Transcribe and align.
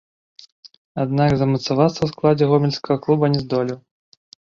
Аднак 1.03 1.29
замацавацца 1.43 1.93
ў 2.01 2.07
складзе 2.15 2.45
гомельскага 2.55 3.01
клуба 3.07 3.25
не 3.39 3.47
здолеў. 3.47 3.77